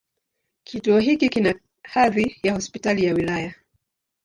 [0.63, 3.55] Kituo hiki kina hadhi ya Hospitali ya wilaya.